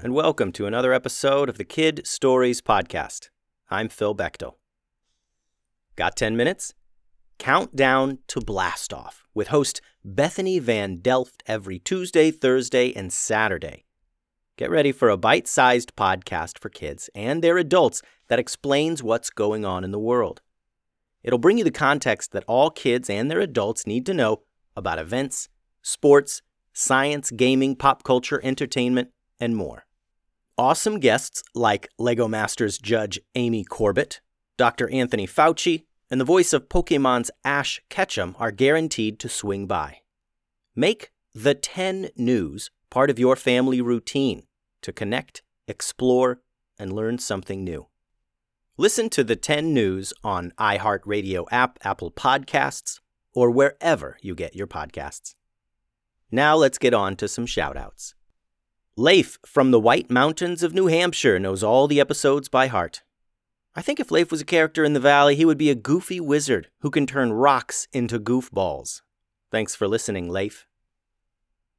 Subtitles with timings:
[0.00, 3.30] and welcome to another episode of the Kid Stories Podcast.
[3.68, 4.54] I'm Phil Bechtel.
[5.96, 6.72] Got 10 minutes?
[7.40, 13.86] Countdown to Blast Off with host Bethany Van Delft every Tuesday, Thursday, and Saturday.
[14.56, 19.30] Get ready for a bite sized podcast for kids and their adults that explains what's
[19.30, 20.42] going on in the world.
[21.24, 24.42] It'll bring you the context that all kids and their adults need to know
[24.76, 25.48] about events,
[25.82, 26.40] sports,
[26.72, 29.08] science, gaming, pop culture, entertainment,
[29.40, 29.86] and more.
[30.58, 34.20] Awesome guests like LEGO Masters judge Amy Corbett,
[34.56, 34.90] Dr.
[34.90, 39.98] Anthony Fauci, and the voice of Pokemon's Ash Ketchum are guaranteed to swing by.
[40.74, 44.48] Make the 10 News part of your family routine
[44.82, 46.40] to connect, explore,
[46.76, 47.86] and learn something new.
[48.76, 52.98] Listen to the 10 News on iHeartRadio app, Apple Podcasts,
[53.32, 55.36] or wherever you get your podcasts.
[56.32, 58.14] Now let's get on to some shoutouts.
[58.98, 63.04] Leif from the White Mountains of New Hampshire knows all the episodes by heart.
[63.76, 66.18] I think if Leif was a character in the Valley, he would be a goofy
[66.18, 69.02] wizard who can turn rocks into goofballs.
[69.52, 70.66] Thanks for listening, Leif.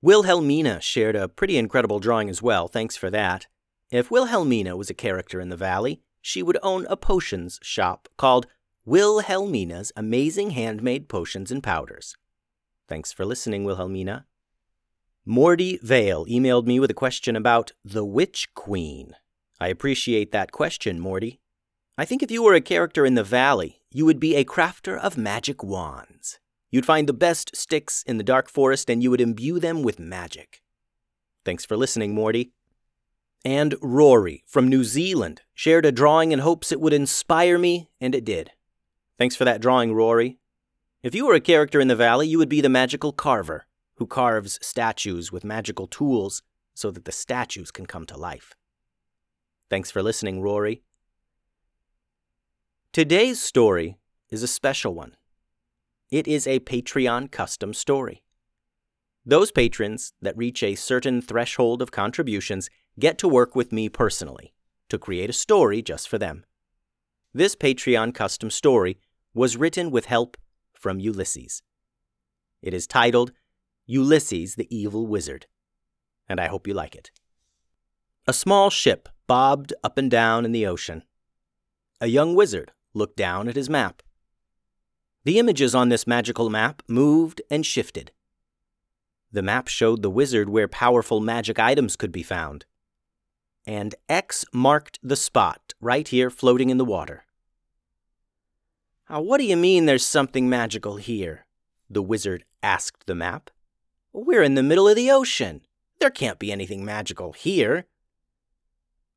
[0.00, 3.48] Wilhelmina shared a pretty incredible drawing as well, thanks for that.
[3.90, 8.46] If Wilhelmina was a character in the Valley, she would own a potions shop called
[8.84, 12.14] Wilhelmina's Amazing Handmade Potions and Powders.
[12.86, 14.26] Thanks for listening, Wilhelmina.
[15.30, 19.14] Morty Vale emailed me with a question about the Witch Queen.
[19.60, 21.38] I appreciate that question, Morty.
[21.98, 24.98] I think if you were a character in the Valley, you would be a crafter
[24.98, 26.40] of magic wands.
[26.70, 29.98] You'd find the best sticks in the dark forest and you would imbue them with
[29.98, 30.62] magic.
[31.44, 32.52] Thanks for listening, Morty.
[33.44, 38.14] And Rory from New Zealand shared a drawing in hopes it would inspire me, and
[38.14, 38.52] it did.
[39.18, 40.38] Thanks for that drawing, Rory.
[41.02, 43.66] If you were a character in the Valley, you would be the magical carver
[43.98, 46.42] who carves statues with magical tools
[46.74, 48.54] so that the statues can come to life.
[49.68, 50.82] Thanks for listening, Rory.
[52.92, 53.98] Today's story
[54.30, 55.16] is a special one.
[56.10, 58.22] It is a Patreon custom story.
[59.26, 64.54] Those patrons that reach a certain threshold of contributions get to work with me personally
[64.88, 66.44] to create a story just for them.
[67.34, 68.98] This Patreon custom story
[69.34, 70.36] was written with help
[70.72, 71.62] from Ulysses.
[72.62, 73.32] It is titled
[73.90, 75.46] Ulysses the Evil Wizard,
[76.28, 77.10] and I hope you like it.
[78.26, 81.04] A small ship bobbed up and down in the ocean.
[81.98, 84.02] A young wizard looked down at his map.
[85.24, 88.12] The images on this magical map moved and shifted.
[89.32, 92.66] The map showed the wizard where powerful magic items could be found.
[93.66, 97.24] And X marked the spot right here floating in the water.
[99.08, 101.46] Now, what do you mean there's something magical here?
[101.88, 103.48] The wizard asked the map.
[104.20, 105.60] We're in the middle of the ocean.
[106.00, 107.86] There can't be anything magical here.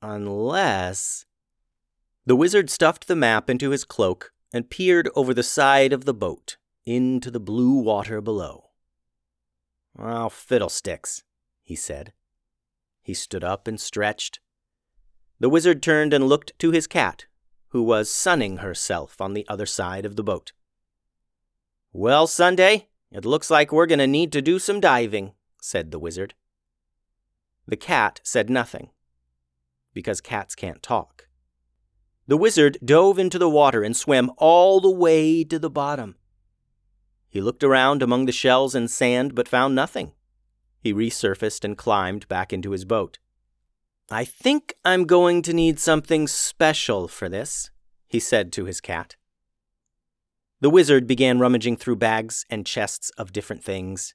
[0.00, 1.26] Unless.
[2.24, 6.14] The wizard stuffed the map into his cloak and peered over the side of the
[6.14, 8.70] boat into the blue water below.
[9.98, 11.24] Oh, fiddlesticks,
[11.62, 12.14] he said.
[13.02, 14.40] He stood up and stretched.
[15.38, 17.26] The wizard turned and looked to his cat,
[17.68, 20.52] who was sunning herself on the other side of the boat.
[21.92, 25.98] Well, Sunday, it looks like we're going to need to do some diving, said the
[25.98, 26.34] wizard.
[27.66, 28.90] The cat said nothing,
[29.92, 31.28] because cats can't talk.
[32.26, 36.16] The wizard dove into the water and swam all the way to the bottom.
[37.28, 40.12] He looked around among the shells and sand but found nothing.
[40.80, 43.18] He resurfaced and climbed back into his boat.
[44.10, 47.70] I think I'm going to need something special for this,
[48.06, 49.16] he said to his cat.
[50.60, 54.14] The wizard began rummaging through bags and chests of different things.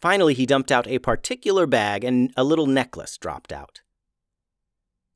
[0.00, 3.80] Finally, he dumped out a particular bag and a little necklace dropped out.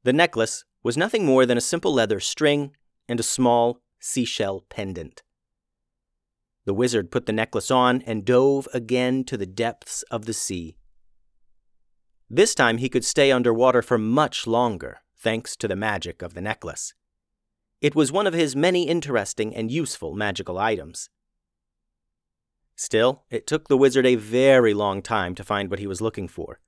[0.05, 2.73] The necklace was nothing more than a simple leather string
[3.09, 5.22] and a small seashell pendant.
[6.67, 10.77] The wizard put the necklace on and dove again to the depths of the sea.
[12.31, 16.41] This time he could stay underwater for much longer, thanks to the magic of the
[16.41, 16.95] necklace.
[17.84, 21.10] It was one of his many interesting and useful magical items.
[22.75, 26.27] Still, it took the wizard a very long time to find what he was looking
[26.27, 26.60] for.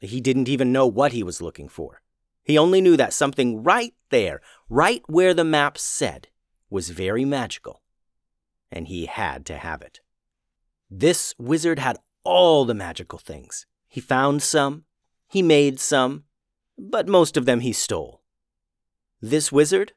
[0.00, 2.02] He didn't even know what he was looking for.
[2.42, 6.26] He only knew that something right there, right where the map said,
[6.68, 7.84] was very magical,
[8.68, 10.00] and he had to have it.
[10.90, 13.64] This wizard had all the magical things.
[13.86, 14.86] He found some,
[15.28, 16.24] he made some,
[16.76, 18.22] but most of them he stole.
[19.22, 19.92] This wizard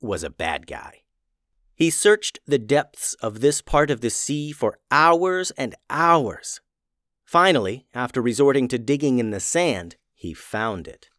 [0.00, 1.02] was a bad guy.
[1.74, 6.60] He searched the depths of this part of the sea for hours and hours.
[7.24, 11.10] Finally, after resorting to digging in the sand, he found it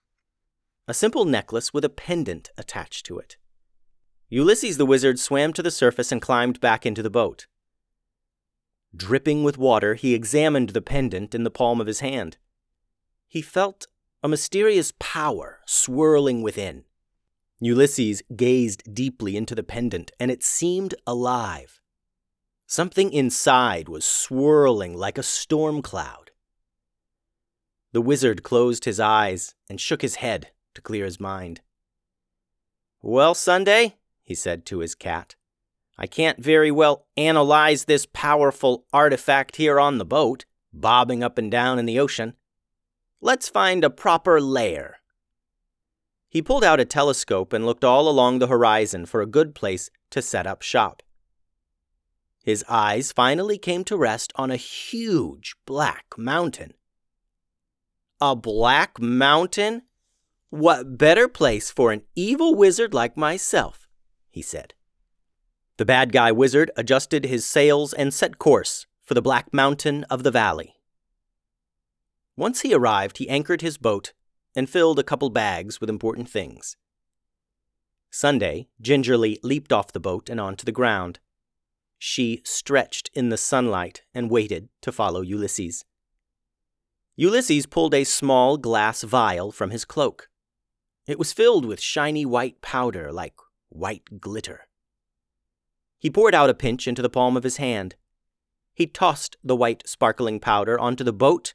[0.88, 3.36] a simple necklace with a pendant attached to it.
[4.30, 7.48] Ulysses the wizard swam to the surface and climbed back into the boat.
[8.96, 12.38] Dripping with water, he examined the pendant in the palm of his hand.
[13.28, 13.88] He felt
[14.24, 16.86] a mysterious power swirling within.
[17.60, 21.80] Ulysses gazed deeply into the pendant, and it seemed alive.
[22.68, 26.32] Something inside was swirling like a storm cloud.
[27.94, 31.62] The wizard closed his eyes and shook his head to clear his mind.
[33.02, 35.36] Well, Sunday, he said to his cat,
[35.98, 41.50] I can't very well analyze this powerful artifact here on the boat, bobbing up and
[41.50, 42.36] down in the ocean.
[43.20, 44.97] Let's find a proper lair.
[46.30, 49.90] He pulled out a telescope and looked all along the horizon for a good place
[50.12, 51.02] to set up shop.
[52.44, 56.74] His eyes finally came to rest on a huge black mountain.
[58.22, 59.84] A black mountain?
[60.50, 63.88] What better place for an evil wizard like myself?
[64.30, 64.74] he said.
[65.78, 70.24] The bad guy wizard adjusted his sails and set course for the Black Mountain of
[70.24, 70.76] the Valley.
[72.36, 74.14] Once he arrived, he anchored his boat
[74.58, 76.76] and filled a couple bags with important things.
[78.10, 81.20] Sunday gingerly leaped off the boat and onto the ground.
[82.00, 85.86] She stretched in the sunlight and waited to follow Ulysses.
[87.16, 90.28] Ulysses pulled a small glass vial from his cloak.
[91.06, 93.36] It was filled with shiny white powder like
[93.70, 94.68] white glitter.
[96.00, 97.96] He poured out a pinch into the palm of his hand.
[98.74, 101.54] He tossed the white sparkling powder onto the boat,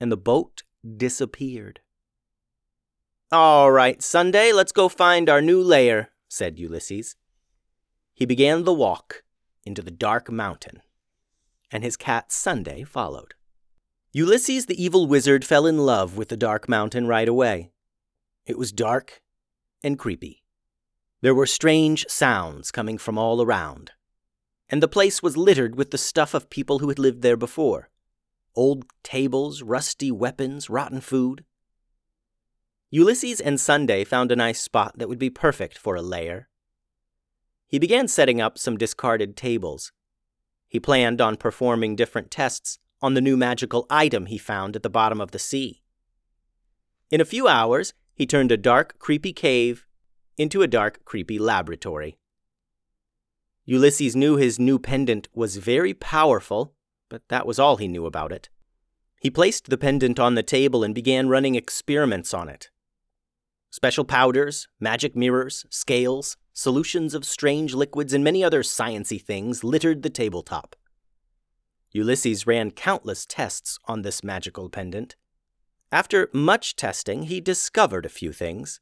[0.00, 0.62] and the boat
[0.96, 1.80] disappeared.
[3.30, 7.14] All right, Sunday, let's go find our new lair, said Ulysses.
[8.14, 9.22] He began the walk
[9.66, 10.80] into the dark mountain,
[11.70, 13.34] and his cat Sunday followed.
[14.12, 17.70] Ulysses the evil wizard fell in love with the dark mountain right away.
[18.46, 19.20] It was dark
[19.84, 20.42] and creepy.
[21.20, 23.92] There were strange sounds coming from all around,
[24.70, 27.90] and the place was littered with the stuff of people who had lived there before
[28.56, 31.44] old tables, rusty weapons, rotten food.
[32.90, 36.48] Ulysses and Sunday found a nice spot that would be perfect for a lair.
[37.66, 39.92] He began setting up some discarded tables.
[40.68, 44.88] He planned on performing different tests on the new magical item he found at the
[44.88, 45.82] bottom of the sea.
[47.10, 49.86] In a few hours, he turned a dark, creepy cave
[50.38, 52.18] into a dark, creepy laboratory.
[53.66, 56.72] Ulysses knew his new pendant was very powerful,
[57.10, 58.48] but that was all he knew about it.
[59.20, 62.70] He placed the pendant on the table and began running experiments on it.
[63.78, 70.02] Special powders, magic mirrors, scales, solutions of strange liquids, and many other sciency things littered
[70.02, 70.74] the tabletop.
[71.92, 75.14] Ulysses ran countless tests on this magical pendant.
[75.92, 78.80] After much testing, he discovered a few things.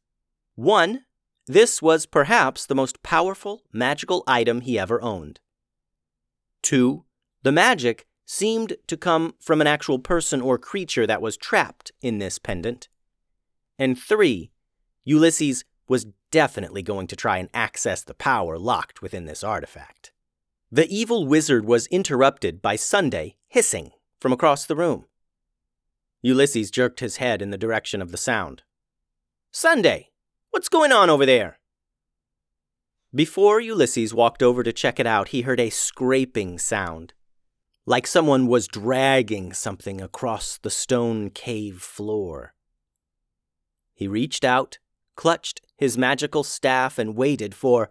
[0.55, 1.05] One,
[1.47, 5.41] this was perhaps the most powerful magical item he ever owned.
[6.63, 7.05] Two,
[7.43, 12.17] the magic seemed to come from an actual person or creature that was trapped in
[12.17, 12.89] this pendant.
[13.79, 14.53] And three,
[15.07, 20.13] Ulysses was definitely going to try and access the power locked within this artifact.
[20.71, 25.07] The evil wizard was interrupted by Sunday hissing from across the room.
[26.21, 28.65] Ulysses jerked his head in the direction of the sound.
[29.51, 30.11] Sunday,
[30.57, 31.59] What's going on over there?
[33.15, 37.13] Before Ulysses walked over to check it out, he heard a scraping sound,
[37.85, 42.55] like someone was dragging something across the stone cave floor.
[43.93, 44.79] He reached out,
[45.17, 47.91] clutched his magical staff, and waited for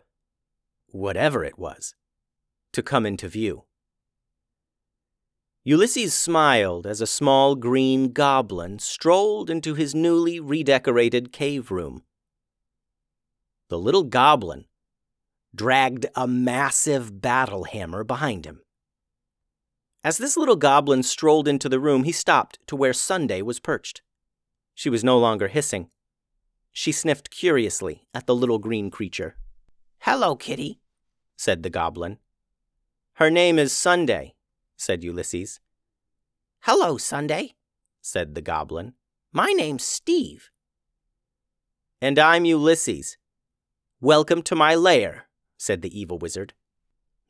[0.88, 1.94] whatever it was
[2.72, 3.66] to come into view.
[5.64, 12.04] Ulysses smiled as a small green goblin strolled into his newly redecorated cave room
[13.70, 14.66] the little goblin
[15.54, 18.62] dragged a massive battle hammer behind him.
[20.04, 24.02] As this little goblin strolled into the room, he stopped to where Sunday was perched.
[24.76, 25.90] She was no longer hissing.
[26.78, 29.38] She sniffed curiously at the little green creature.
[30.00, 30.82] Hello, kitty,
[31.38, 32.18] said the goblin.
[33.14, 34.36] Her name is Sunday,
[34.76, 35.62] said Ulysses.
[36.64, 37.56] Hello, Sunday,
[38.02, 38.94] said the goblin.
[39.32, 40.52] My name's Steve.
[42.02, 43.16] And I'm Ulysses,
[44.02, 46.52] Welcome to my lair, said the evil wizard.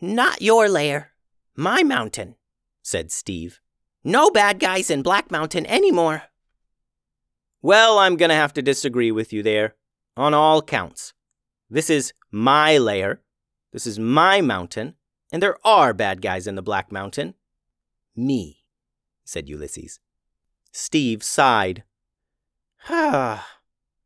[0.01, 1.11] Not your lair,
[1.55, 2.33] my mountain,
[2.81, 3.61] said Steve.
[4.03, 6.23] No bad guys in Black Mountain anymore.
[7.65, 9.73] Well, I'm going to have to disagree with you there,
[10.15, 11.13] on all counts.
[11.67, 13.21] This is my lair,
[13.73, 14.93] this is my mountain,
[15.31, 17.33] and there are bad guys in the Black Mountain.
[18.15, 18.65] Me,
[19.23, 19.99] said Ulysses.
[20.71, 21.83] Steve sighed.
[22.87, 23.57] Ah,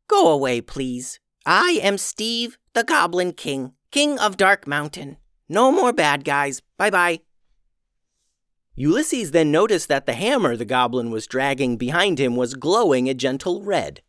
[0.08, 1.20] go away, please.
[1.44, 5.18] I am Steve, the Goblin King, King of Dark Mountain.
[5.50, 6.62] No more bad guys.
[6.78, 7.20] Bye bye.
[8.80, 13.12] Ulysses then noticed that the hammer the goblin was dragging behind him was glowing a
[13.12, 14.00] gentle red.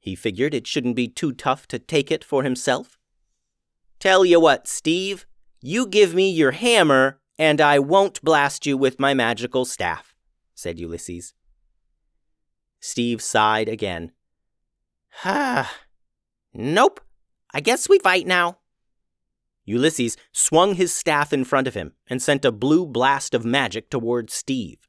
[0.00, 2.96] He figured it shouldn't be too tough to take it for himself.
[4.00, 5.26] Tell you what, Steve,
[5.60, 10.14] you give me your hammer, and I won't blast you with my magical staff,
[10.54, 11.34] said Ulysses.
[12.80, 14.12] Steve sighed again.
[15.26, 15.70] Ah,
[16.54, 17.02] nope.
[17.52, 18.60] I guess we fight now.
[19.64, 23.90] Ulysses swung his staff in front of him and sent a blue blast of magic
[23.90, 24.88] towards Steve.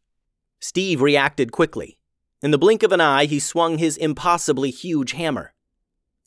[0.59, 1.97] Steve reacted quickly.
[2.41, 5.53] In the blink of an eye, he swung his impossibly huge hammer.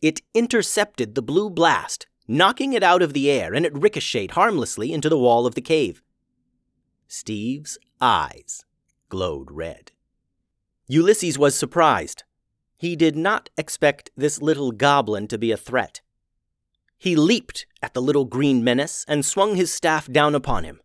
[0.00, 4.92] It intercepted the blue blast, knocking it out of the air, and it ricocheted harmlessly
[4.92, 6.02] into the wall of the cave.
[7.08, 8.64] Steve's eyes
[9.08, 9.92] glowed red.
[10.88, 12.24] Ulysses was surprised.
[12.76, 16.00] He did not expect this little goblin to be a threat.
[16.98, 20.80] He leaped at the little green menace and swung his staff down upon him.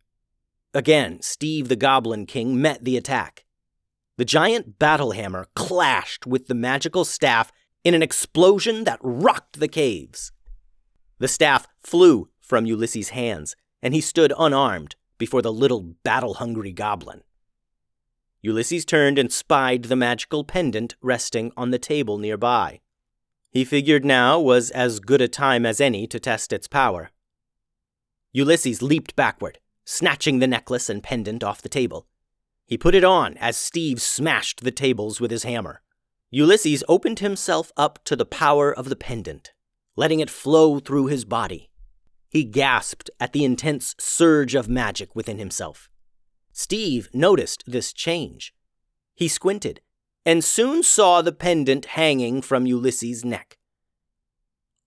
[0.73, 3.45] Again, Steve the Goblin King met the attack.
[4.17, 7.51] The giant battle hammer clashed with the magical staff
[7.83, 10.31] in an explosion that rocked the caves.
[11.19, 16.71] The staff flew from Ulysses' hands, and he stood unarmed before the little battle hungry
[16.71, 17.21] goblin.
[18.41, 22.79] Ulysses turned and spied the magical pendant resting on the table nearby.
[23.51, 27.11] He figured now was as good a time as any to test its power.
[28.31, 32.07] Ulysses leaped backward, snatching the necklace and pendant off the table.
[32.65, 35.81] He put it on as Steve smashed the tables with his hammer.
[36.29, 39.51] Ulysses opened himself up to the power of the pendant,
[39.97, 41.69] letting it flow through his body.
[42.29, 45.89] He gasped at the intense surge of magic within himself.
[46.53, 48.53] Steve noticed this change.
[49.13, 49.81] He squinted
[50.25, 53.57] and soon saw the pendant hanging from Ulysses' neck.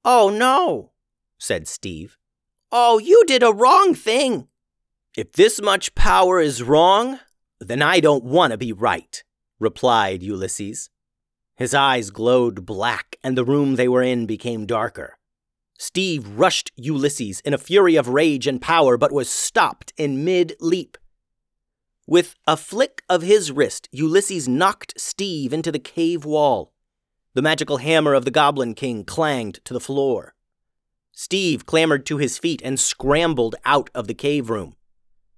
[0.04, 0.92] Oh no,
[1.38, 2.18] said Steve.
[2.70, 4.48] Oh, you did a wrong thing.
[5.16, 7.20] If this much power is wrong,
[7.60, 9.22] then I don't want to be right,
[9.58, 10.90] replied Ulysses.
[11.56, 15.18] His eyes glowed black, and the room they were in became darker.
[15.78, 20.54] Steve rushed Ulysses in a fury of rage and power, but was stopped in mid
[20.60, 20.98] leap.
[22.06, 26.73] With a flick of his wrist, Ulysses knocked Steve into the cave wall.
[27.32, 30.34] The magical hammer of the Goblin King clanged to the floor.
[31.12, 34.76] Steve clambered to his feet and scrambled out of the cave room.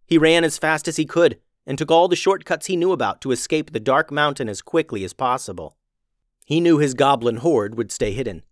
[0.07, 3.21] He ran as fast as he could and took all the shortcuts he knew about
[3.21, 5.77] to escape the dark mountain as quickly as possible.
[6.45, 8.45] He knew his goblin horde would stay hidden.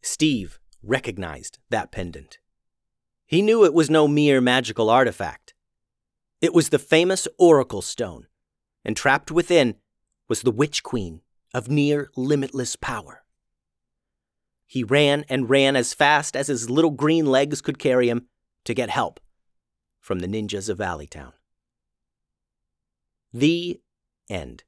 [0.00, 2.38] Steve recognized that pendant.
[3.26, 5.39] He knew it was no mere magical artifact.
[6.40, 8.26] It was the famous Oracle Stone,
[8.84, 9.76] and trapped within
[10.28, 11.20] was the Witch Queen
[11.52, 13.24] of near limitless power.
[14.66, 18.26] He ran and ran as fast as his little green legs could carry him
[18.64, 19.20] to get help
[19.98, 21.32] from the ninjas of Valleytown.
[23.32, 23.80] The
[24.28, 24.64] end.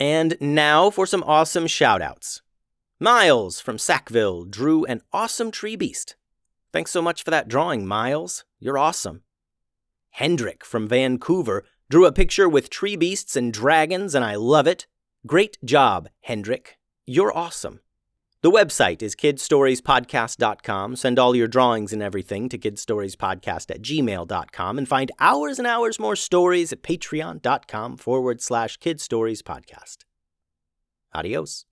[0.00, 2.40] And now for some awesome shoutouts.
[2.98, 6.16] Miles from Sackville drew an awesome tree beast.
[6.72, 8.44] Thanks so much for that drawing, Miles.
[8.58, 9.22] You're awesome.
[10.16, 14.86] Hendrik from Vancouver drew a picture with tree beasts and dragons, and I love it.
[15.26, 16.78] Great job, Hendrik.
[17.06, 17.80] You're awesome.
[18.40, 20.96] The website is kidstoriespodcast.com.
[20.96, 25.98] Send all your drawings and everything to kidstoriespodcast at gmail.com and find hours and hours
[25.98, 29.98] more stories at patreon.com forward slash kidstoriespodcast.
[31.12, 31.66] Adios.